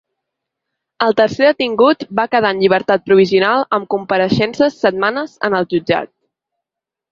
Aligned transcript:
El 1.07 1.11
tercer 1.19 1.45
detingut 1.49 2.05
va 2.21 2.25
quedar 2.31 2.53
en 2.57 2.63
llibertat 2.65 3.05
provisional 3.11 3.63
amb 3.79 3.87
compareixences 3.97 4.81
setmanes 4.87 5.39
en 5.51 5.61
el 5.61 5.71
jutjat. 5.77 6.15